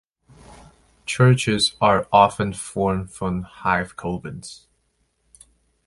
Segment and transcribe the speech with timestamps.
[1.05, 4.65] Churches are often formed from hive covens.